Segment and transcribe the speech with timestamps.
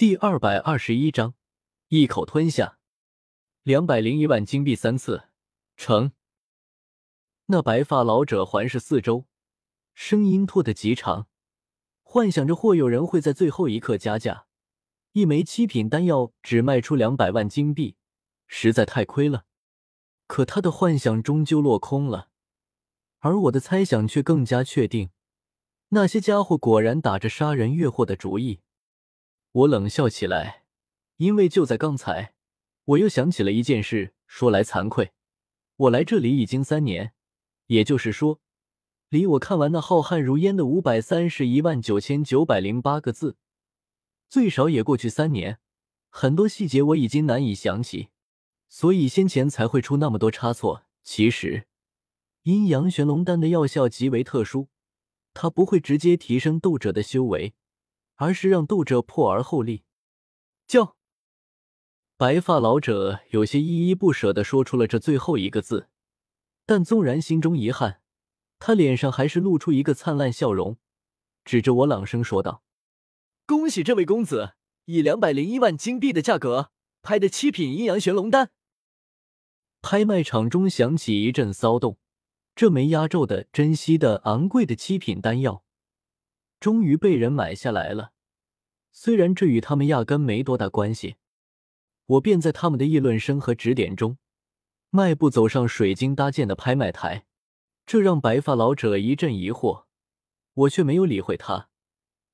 [0.00, 1.34] 第二百二十一章，
[1.88, 2.78] 一口吞下
[3.62, 5.24] 两百零一万金币三次
[5.76, 6.12] 成。
[7.48, 9.26] 那白发老者环视四周，
[9.92, 11.26] 声音拖得极长，
[12.02, 14.46] 幻想着或有人会在最后一刻加价。
[15.12, 17.96] 一枚七品丹药只卖出两百万金币，
[18.46, 19.44] 实在太亏了。
[20.26, 22.30] 可他的幻想终究落空了，
[23.18, 25.10] 而我的猜想却更加确定，
[25.90, 28.62] 那些家伙果然打着杀人越货的主意。
[29.52, 30.64] 我冷笑起来，
[31.16, 32.34] 因为就在刚才，
[32.84, 34.14] 我又想起了一件事。
[34.26, 35.10] 说来惭愧，
[35.74, 37.14] 我来这里已经三年，
[37.66, 38.40] 也就是说，
[39.08, 43.36] 离我看完那浩瀚如烟的五百三十一万九千九百零八个字，
[44.28, 45.58] 最少也过去三年。
[46.10, 48.10] 很多细节我已经难以想起，
[48.68, 50.84] 所以先前才会出那么多差错。
[51.02, 51.66] 其实，
[52.44, 54.68] 阴阳玄龙丹的药效极为特殊，
[55.34, 57.54] 它不会直接提升斗者的修为。
[58.20, 59.82] 而是让斗者破而后立。
[60.66, 60.94] 叫
[62.18, 65.88] 白发老者有些依依不舍的说出了这最后一个字，
[66.66, 68.02] 但纵然心中遗憾，
[68.58, 70.76] 他脸上还是露出一个灿烂笑容，
[71.46, 72.62] 指着我朗声说道
[73.46, 74.52] ：“恭喜这位公子
[74.84, 78.50] 以两百零一万金币的价格拍的七品阴阳玄龙丹。”
[79.80, 81.96] 拍卖场中响起一阵骚动，
[82.54, 85.64] 这枚压轴的、珍稀的、昂贵的七品丹药。
[86.60, 88.12] 终于被人买下来了，
[88.92, 91.16] 虽然这与他们压根没多大关系。
[92.04, 94.18] 我便在他们的议论声和指点中，
[94.90, 97.24] 迈步走上水晶搭建的拍卖台。
[97.86, 99.84] 这让白发老者一阵疑惑，
[100.52, 101.68] 我却没有理会他，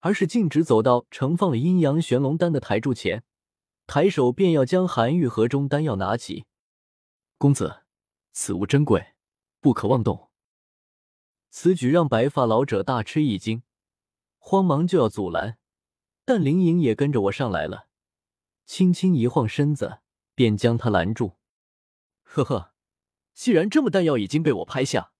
[0.00, 3.24] 而是径直走到盛放了阴阳玄龙丹的台柱前，
[3.86, 6.44] 抬手便要将寒玉盒中丹药拿起。
[7.38, 7.82] 公子，
[8.32, 9.14] 此物珍贵，
[9.60, 10.30] 不可妄动。
[11.50, 13.62] 此举让白发老者大吃一惊。
[14.44, 15.56] 慌忙就要阻拦，
[16.24, 17.86] 但林颖也跟着我上来了，
[18.66, 20.00] 轻轻一晃身子，
[20.34, 21.36] 便将他拦住。
[22.24, 22.74] 呵呵，
[23.32, 25.12] 既然这么弹药已经被我拍下，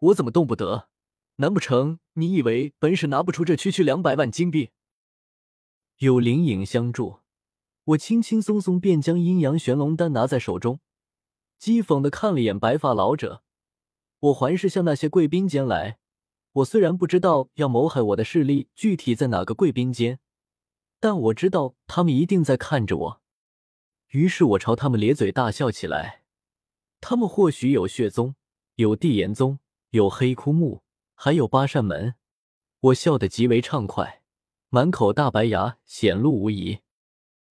[0.00, 0.88] 我怎么动不得？
[1.36, 4.72] 难不成你以为本使拿不出这区区两百万金币？
[5.98, 7.20] 有林颖相助，
[7.84, 10.80] 我轻轻松松便将阴阳玄龙丹拿在手中，
[11.60, 13.44] 讥讽的看了眼白发老者。
[14.18, 16.00] 我环视向那些贵宾间来。
[16.54, 20.20] 我虽然不知道要谋害我的势力具体在哪个贵宾间，
[21.00, 23.20] 但我知道他们一定在看着我。
[24.10, 26.22] 于是我朝他们咧嘴大笑起来。
[27.00, 28.36] 他们或许有血宗，
[28.76, 29.58] 有地炎宗，
[29.90, 30.82] 有黑枯木，
[31.16, 32.14] 还有八扇门。
[32.78, 34.22] 我笑得极为畅快，
[34.68, 36.82] 满口大白牙显露无遗。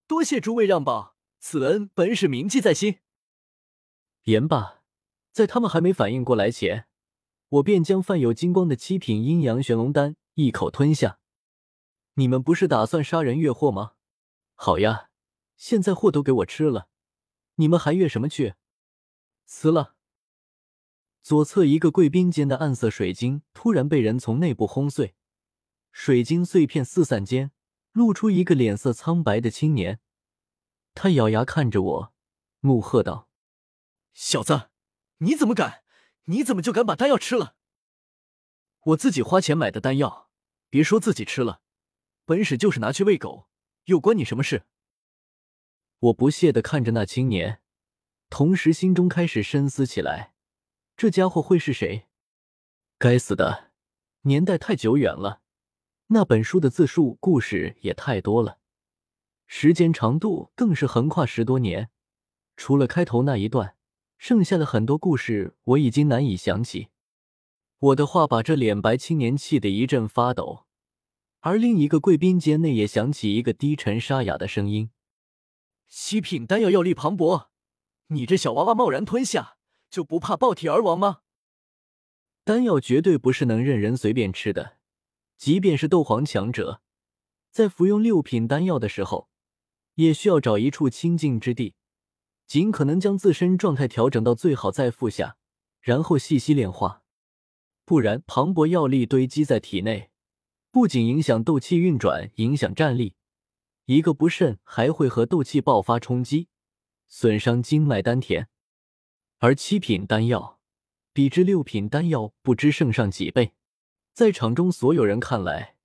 [0.08, 3.00] 多谢诸位让宝，此恩本使铭记在心。
[4.24, 4.82] 言罢，
[5.34, 6.88] 在他们还没反应过来前。
[7.54, 11.20] 我便将泛有金光的七品阴阳玄龙丹一口吞下。
[12.16, 13.94] 你们不是打算杀人越货吗？
[14.56, 15.10] 好呀，
[15.56, 16.88] 现在货都给我吃了，
[17.56, 18.56] 你们还越什么去？
[19.46, 19.96] 死了！
[21.22, 25.14] 左侧一个贵宾间的暗色水晶突然被人从内部轰碎，
[25.92, 27.52] 水晶碎片四散间，
[27.92, 30.00] 露出一个脸色苍白的青年。
[30.96, 32.14] 他咬牙看着我，
[32.62, 33.30] 怒喝道
[34.14, 34.70] ：“小子，
[35.20, 35.83] 你怎么敢！”
[36.26, 37.56] 你怎么就敢把丹药吃了？
[38.86, 40.30] 我自己花钱买的丹药，
[40.70, 41.62] 别说自己吃了，
[42.26, 43.48] 本使就是拿去喂狗，
[43.86, 44.64] 又关你什么事？
[46.00, 47.62] 我不屑的看着那青年，
[48.30, 50.34] 同时心中开始深思起来：
[50.96, 52.08] 这家伙会是谁？
[52.98, 53.72] 该死的，
[54.22, 55.42] 年代太久远了，
[56.08, 58.60] 那本书的字数故事也太多了，
[59.46, 61.90] 时间长度更是横跨十多年，
[62.56, 63.76] 除了开头那一段。
[64.24, 66.88] 剩下的很多故事我已经难以想起。
[67.78, 70.64] 我的话把这脸白青年气得一阵发抖，
[71.42, 74.92] 而另一个贵宾间内也响起一个低沉沙哑的声音
[75.90, 77.48] ：“七品丹药药力磅礴，
[78.08, 79.58] 你这小娃娃贸然吞下，
[79.90, 81.18] 就不怕爆体而亡吗？”
[82.46, 84.78] 丹药绝对不是能任人随便吃的，
[85.36, 86.82] 即便是斗皇强者，
[87.52, 89.28] 在服用六品丹药的时候，
[89.96, 91.76] 也需要找一处清静之地。
[92.54, 95.38] 尽可能将自身状态调整到最好，再服下，
[95.82, 97.02] 然后细细炼化。
[97.84, 100.12] 不然，磅礴药力堆积在体内，
[100.70, 103.16] 不仅影响斗气运转，影响战力，
[103.86, 106.48] 一个不慎还会和斗气爆发冲击，
[107.08, 108.48] 损伤经脉丹田。
[109.40, 110.60] 而七品丹药
[111.12, 113.54] 比之六品丹药不知胜上几倍，
[114.14, 115.78] 在场中所有人看来，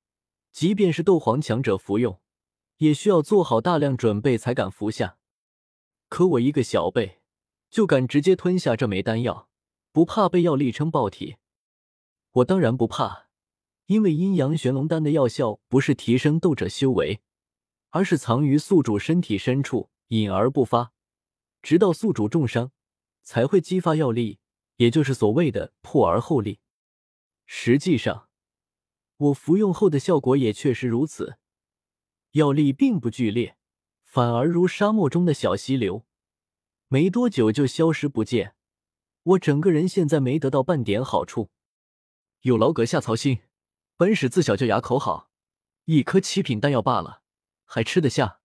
[0.53, 2.21] 即便是斗皇强者服用，
[2.77, 5.15] 也需要做好大量准备才敢服下。
[6.09, 7.21] 可我一个小辈，
[7.71, 9.49] 就敢直接吞下这枚丹药，
[9.93, 11.37] 不怕被药力撑爆体？
[12.33, 13.29] 我当然不怕，
[13.87, 17.21] 因为阴阳玄龙丹的药效不是提升斗者修为，
[17.91, 20.93] 而是藏于宿主身体深处，隐而不发，
[21.61, 22.73] 直到宿主重伤，
[23.23, 24.39] 才会激发药力，
[24.77, 26.61] 也就是所谓的破而后立。
[27.45, 28.31] 实际上，
[29.19, 31.37] 我服用后的效果也确实如此，
[32.33, 33.58] 药力并不剧烈，
[34.19, 36.05] 反而如沙漠中的小溪流，
[36.89, 38.57] 没多久就消失不见。
[39.23, 41.51] 我整个人现在没得到半点好处。
[42.41, 43.43] 有劳阁下操心，
[43.97, 45.31] 本使自小就牙口好，
[45.85, 47.23] 一颗七品丹药罢了，
[47.65, 48.41] 还吃得下。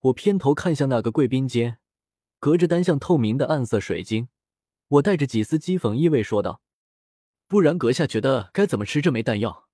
[0.00, 1.78] 我偏头看向那个贵宾间，
[2.38, 4.30] 隔着单向透明的暗色水晶，
[4.88, 6.62] 我带着几丝讥讽意味说道
[7.46, 9.68] ：“不然阁下觉得该怎么吃这枚丹药？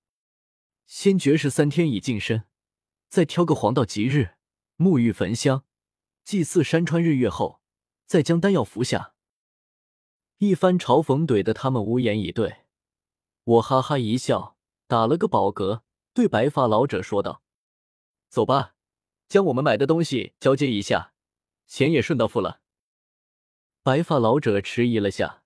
[0.86, 2.42] 先绝食三天以净身，
[3.08, 4.34] 再挑个黄道吉日，
[4.82, 5.64] 沐浴焚香，
[6.24, 7.60] 祭祀山川日月后，
[8.06, 9.14] 再将丹药服下。”
[10.38, 12.64] 一番嘲讽怼得他们无言以对。
[13.44, 14.56] 我哈哈一笑，
[14.88, 15.82] 打了个饱嗝，
[16.12, 17.42] 对白发老者说道
[18.28, 18.74] ：“走吧，
[19.28, 21.12] 将我们买的东西交接一下，
[21.66, 22.60] 钱也顺道付了。”
[23.84, 25.42] 白发老者迟疑了下，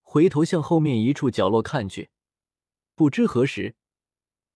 [0.00, 2.10] 回头向后面一处角落看去，
[2.94, 3.76] 不知何时，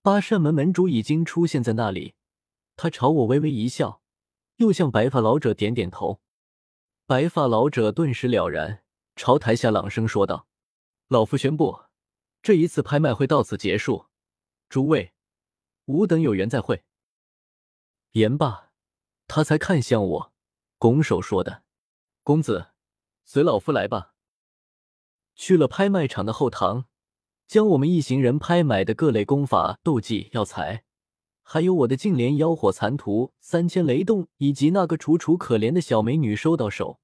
[0.03, 2.15] 八扇门门主已经出现在那里。
[2.77, 4.03] 他朝我微微一笑，
[4.56, 6.20] 又向白发老者点点头。
[7.06, 8.82] 白发老者顿时了然，
[9.14, 10.49] 朝台下朗声说道
[11.08, 11.82] ：“老夫宣布。”
[12.43, 14.06] 这一次拍卖会到此结束，
[14.69, 15.12] 诸位，
[15.87, 16.85] 吾等有缘再会。
[18.12, 18.70] 言罢，
[19.26, 20.32] 他才看向我，
[20.79, 21.64] 拱手说的
[22.23, 22.69] ：“公子，
[23.25, 24.14] 随老夫来吧。”
[25.35, 26.87] 去了拍卖场的后堂，
[27.47, 30.86] 将我们一行人拍买的各类功法、斗技、药材，
[31.48, 36.98] 还有我的净莲妖火残图、三千雷动以及那个楚楚可怜的小美女收到手，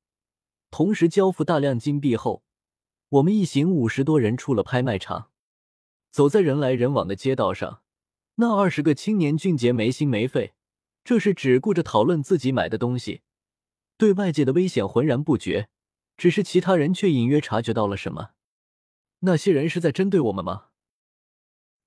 [0.69, 2.43] 同时交付大量金币后，
[3.09, 5.31] 我们一行五十多人出了拍卖场。
[6.11, 7.83] 走在人来人往的街道上，
[8.35, 10.55] 那二十个青年俊杰没心没肺，
[11.05, 13.23] 这是只顾着讨论自己买的东西，
[13.97, 15.69] 对外界的危险浑然不觉。
[16.17, 18.31] 只是其他人却隐约察觉到了什么，
[19.21, 20.71] 那些人是在针对我们吗？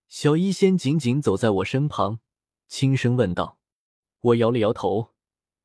[0.07, 2.19] 小医仙紧紧走在我身旁，
[2.67, 3.57] 轻声问道。
[4.21, 5.13] 我摇了摇头，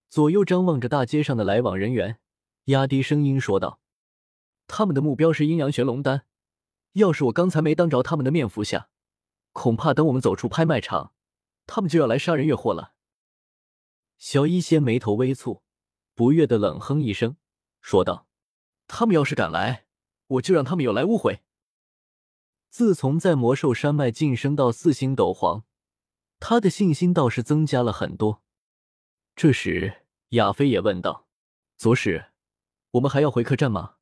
[0.08, 2.18] 左右张望着大街上的来往人员，
[2.64, 3.80] 压低声音说道
[4.68, 6.26] ：“他们的目标是阴阳玄龙丹。”
[6.94, 8.88] 要是我刚才没当着他们的面服下，
[9.52, 11.12] 恐怕等我们走出拍卖场，
[11.66, 12.94] 他们就要来杀人越货了。
[14.18, 15.62] 小医仙眉头微蹙，
[16.14, 17.36] 不悦的冷哼一声，
[17.80, 18.26] 说道
[18.88, 19.86] ：“他们要是敢来，
[20.26, 21.42] 我就让他们有来无回。”
[22.68, 25.64] 自从在魔兽山脉晋升到四星斗皇，
[26.40, 28.42] 他的信心倒是增加了很多。
[29.36, 31.28] 这时，亚飞也问道
[31.78, 32.32] ：“左使，
[32.92, 33.96] 我们还要回客栈吗？”“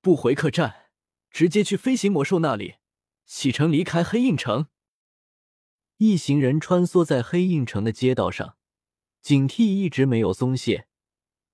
[0.00, 0.84] 不回客栈。”
[1.28, 2.76] 直接去飞行魔兽那里，
[3.26, 4.68] 启程离开黑印城。
[5.98, 8.56] 一行人穿梭在黑印城的街道上，
[9.20, 10.86] 警惕一直没有松懈，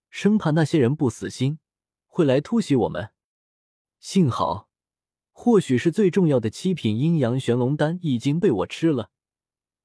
[0.08, 1.58] 生怕那些人不死心
[2.06, 3.10] 会来突袭我们。
[3.98, 4.68] 幸好，
[5.32, 9.10] 或许是最重要的七品阴阳玄龙丹已经被我吃了，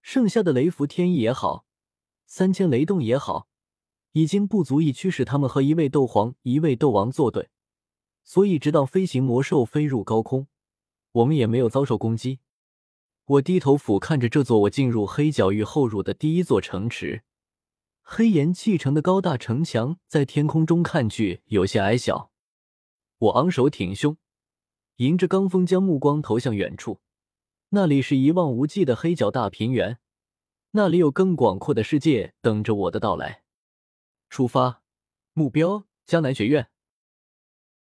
[0.09, 1.65] 剩下的雷符天翼也好，
[2.25, 3.49] 三千雷动也好，
[4.13, 7.49] 已经不足以驱使他们和一位斗皇、一位斗王作对。
[8.23, 10.47] 所以，直到飞行魔兽飞入高空，
[11.11, 12.39] 我们也没有遭受攻击。
[13.25, 17.23] 我低头俯瞰着这座我进入黑角域后入的第一座城池，
[18.01, 22.31] 黑岩砌成的高大城墙在天空中看去有些矮小。
[23.17, 24.15] 我昂首挺胸，
[24.95, 27.01] 迎着罡风，将目光投向远处，
[27.69, 29.99] 那里是一望无际的黑角大平原，
[30.71, 33.43] 那里有更广阔的世界等着我的到来。
[34.29, 34.81] 出发，
[35.33, 36.69] 目标江南学院。